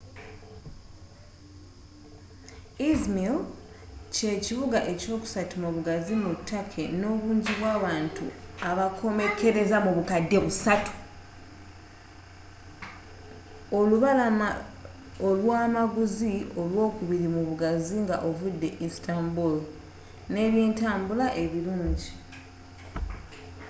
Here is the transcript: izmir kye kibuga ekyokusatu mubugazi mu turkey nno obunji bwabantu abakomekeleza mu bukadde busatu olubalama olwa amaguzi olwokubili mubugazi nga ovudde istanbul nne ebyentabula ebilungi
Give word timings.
izmir 2.89 3.35
kye 4.13 4.33
kibuga 4.45 4.79
ekyokusatu 4.91 5.55
mubugazi 5.63 6.13
mu 6.23 6.31
turkey 6.47 6.87
nno 6.93 7.07
obunji 7.15 7.53
bwabantu 7.59 8.25
abakomekeleza 8.69 9.77
mu 9.85 9.91
bukadde 9.97 10.37
busatu 10.45 10.93
olubalama 13.77 14.49
olwa 15.27 15.55
amaguzi 15.67 16.33
olwokubili 16.61 17.27
mubugazi 17.35 17.95
nga 18.03 18.15
ovudde 18.29 18.69
istanbul 18.87 19.55
nne 20.27 20.39
ebyentabula 20.47 21.27
ebilungi 21.43 22.09